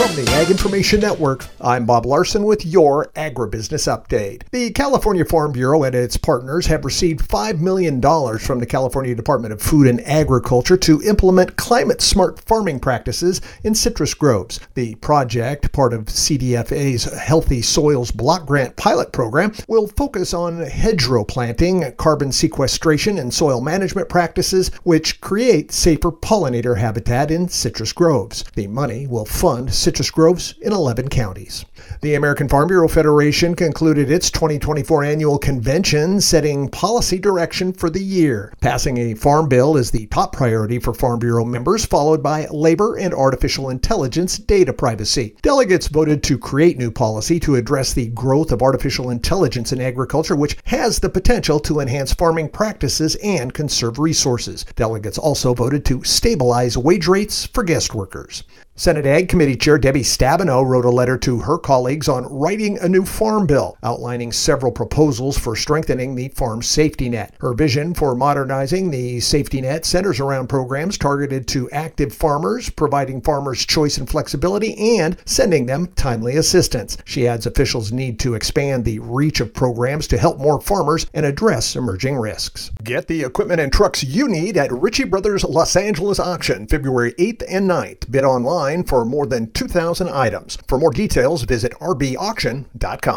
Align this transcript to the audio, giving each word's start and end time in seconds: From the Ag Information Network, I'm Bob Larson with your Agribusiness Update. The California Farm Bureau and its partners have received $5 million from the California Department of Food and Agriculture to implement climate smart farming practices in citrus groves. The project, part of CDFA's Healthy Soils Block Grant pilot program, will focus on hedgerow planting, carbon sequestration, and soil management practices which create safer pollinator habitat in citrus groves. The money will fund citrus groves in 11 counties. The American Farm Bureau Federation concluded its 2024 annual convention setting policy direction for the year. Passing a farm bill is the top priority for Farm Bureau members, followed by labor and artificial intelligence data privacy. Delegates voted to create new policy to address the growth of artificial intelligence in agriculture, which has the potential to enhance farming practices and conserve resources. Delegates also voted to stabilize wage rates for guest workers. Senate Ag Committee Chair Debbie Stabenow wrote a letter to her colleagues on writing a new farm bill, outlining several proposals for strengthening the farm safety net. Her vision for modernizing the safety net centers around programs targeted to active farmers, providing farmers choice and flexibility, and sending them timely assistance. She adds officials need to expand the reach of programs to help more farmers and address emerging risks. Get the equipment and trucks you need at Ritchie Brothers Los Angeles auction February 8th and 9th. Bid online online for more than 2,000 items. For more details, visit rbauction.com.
From 0.00 0.16
the 0.16 0.30
Ag 0.30 0.50
Information 0.50 0.98
Network, 1.00 1.44
I'm 1.60 1.84
Bob 1.84 2.06
Larson 2.06 2.44
with 2.44 2.64
your 2.64 3.08
Agribusiness 3.16 3.86
Update. 3.86 4.44
The 4.50 4.70
California 4.70 5.26
Farm 5.26 5.52
Bureau 5.52 5.82
and 5.82 5.94
its 5.94 6.16
partners 6.16 6.64
have 6.68 6.86
received 6.86 7.28
$5 7.28 7.60
million 7.60 8.00
from 8.38 8.60
the 8.60 8.66
California 8.66 9.14
Department 9.14 9.52
of 9.52 9.60
Food 9.60 9.86
and 9.86 10.00
Agriculture 10.06 10.78
to 10.78 11.02
implement 11.02 11.56
climate 11.56 12.00
smart 12.00 12.40
farming 12.40 12.80
practices 12.80 13.42
in 13.62 13.74
citrus 13.74 14.14
groves. 14.14 14.58
The 14.72 14.94
project, 14.94 15.70
part 15.72 15.92
of 15.92 16.06
CDFA's 16.06 17.04
Healthy 17.04 17.60
Soils 17.60 18.10
Block 18.10 18.46
Grant 18.46 18.76
pilot 18.76 19.12
program, 19.12 19.52
will 19.68 19.86
focus 19.86 20.32
on 20.32 20.62
hedgerow 20.62 21.24
planting, 21.24 21.92
carbon 21.98 22.32
sequestration, 22.32 23.18
and 23.18 23.34
soil 23.34 23.60
management 23.60 24.08
practices 24.08 24.70
which 24.82 25.20
create 25.20 25.72
safer 25.72 26.10
pollinator 26.10 26.78
habitat 26.78 27.30
in 27.30 27.50
citrus 27.50 27.92
groves. 27.92 28.44
The 28.54 28.66
money 28.66 29.06
will 29.06 29.26
fund 29.26 29.74
citrus 29.74 29.89
groves 30.12 30.54
in 30.60 30.72
11 30.72 31.08
counties. 31.08 31.64
The 32.02 32.14
American 32.14 32.48
Farm 32.48 32.68
Bureau 32.68 32.86
Federation 32.86 33.54
concluded 33.54 34.10
its 34.10 34.30
2024 34.30 35.02
annual 35.02 35.38
convention 35.38 36.20
setting 36.20 36.68
policy 36.68 37.18
direction 37.18 37.72
for 37.72 37.90
the 37.90 38.02
year. 38.02 38.52
Passing 38.60 38.98
a 38.98 39.14
farm 39.14 39.48
bill 39.48 39.76
is 39.76 39.90
the 39.90 40.06
top 40.06 40.32
priority 40.32 40.78
for 40.78 40.94
Farm 40.94 41.18
Bureau 41.18 41.44
members, 41.44 41.84
followed 41.84 42.22
by 42.22 42.46
labor 42.50 42.96
and 42.96 43.12
artificial 43.12 43.70
intelligence 43.70 44.38
data 44.38 44.72
privacy. 44.72 45.34
Delegates 45.42 45.88
voted 45.88 46.22
to 46.22 46.38
create 46.38 46.78
new 46.78 46.90
policy 46.90 47.40
to 47.40 47.56
address 47.56 47.92
the 47.92 48.08
growth 48.08 48.52
of 48.52 48.62
artificial 48.62 49.10
intelligence 49.10 49.72
in 49.72 49.80
agriculture, 49.80 50.36
which 50.36 50.56
has 50.66 50.98
the 50.98 51.08
potential 51.08 51.58
to 51.58 51.80
enhance 51.80 52.12
farming 52.12 52.48
practices 52.48 53.16
and 53.16 53.54
conserve 53.54 53.98
resources. 53.98 54.64
Delegates 54.76 55.18
also 55.18 55.54
voted 55.54 55.84
to 55.84 56.04
stabilize 56.04 56.78
wage 56.78 57.08
rates 57.08 57.46
for 57.46 57.62
guest 57.64 57.94
workers. 57.94 58.44
Senate 58.80 59.04
Ag 59.04 59.28
Committee 59.28 59.58
Chair 59.58 59.76
Debbie 59.76 60.00
Stabenow 60.00 60.66
wrote 60.66 60.86
a 60.86 60.90
letter 60.90 61.18
to 61.18 61.38
her 61.40 61.58
colleagues 61.58 62.08
on 62.08 62.24
writing 62.24 62.78
a 62.78 62.88
new 62.88 63.04
farm 63.04 63.46
bill, 63.46 63.76
outlining 63.82 64.32
several 64.32 64.72
proposals 64.72 65.36
for 65.36 65.54
strengthening 65.54 66.14
the 66.14 66.28
farm 66.28 66.62
safety 66.62 67.10
net. 67.10 67.34
Her 67.40 67.52
vision 67.52 67.92
for 67.92 68.14
modernizing 68.14 68.90
the 68.90 69.20
safety 69.20 69.60
net 69.60 69.84
centers 69.84 70.18
around 70.18 70.48
programs 70.48 70.96
targeted 70.96 71.46
to 71.48 71.68
active 71.72 72.14
farmers, 72.14 72.70
providing 72.70 73.20
farmers 73.20 73.66
choice 73.66 73.98
and 73.98 74.08
flexibility, 74.08 74.98
and 74.98 75.14
sending 75.26 75.66
them 75.66 75.88
timely 75.88 76.36
assistance. 76.36 76.96
She 77.04 77.28
adds 77.28 77.44
officials 77.44 77.92
need 77.92 78.18
to 78.20 78.32
expand 78.32 78.86
the 78.86 79.00
reach 79.00 79.40
of 79.40 79.52
programs 79.52 80.06
to 80.06 80.16
help 80.16 80.38
more 80.38 80.58
farmers 80.58 81.04
and 81.12 81.26
address 81.26 81.76
emerging 81.76 82.16
risks. 82.16 82.70
Get 82.82 83.08
the 83.08 83.24
equipment 83.24 83.60
and 83.60 83.70
trucks 83.70 84.02
you 84.02 84.26
need 84.26 84.56
at 84.56 84.72
Ritchie 84.72 85.04
Brothers 85.04 85.44
Los 85.44 85.76
Angeles 85.76 86.18
auction 86.18 86.66
February 86.66 87.12
8th 87.18 87.42
and 87.46 87.68
9th. 87.68 88.10
Bid 88.10 88.24
online 88.24 88.69
online 88.70 88.84
for 88.84 89.04
more 89.04 89.26
than 89.26 89.50
2,000 89.52 90.08
items. 90.08 90.58
For 90.68 90.78
more 90.78 90.90
details, 90.90 91.42
visit 91.42 91.72
rbauction.com. 91.80 93.10